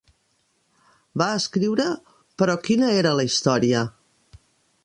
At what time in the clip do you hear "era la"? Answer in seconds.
3.03-3.27